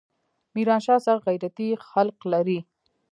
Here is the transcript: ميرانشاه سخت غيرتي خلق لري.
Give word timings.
ميرانشاه 0.53 0.99
سخت 1.05 1.21
غيرتي 1.27 1.69
خلق 1.89 2.19
لري. 2.31 2.59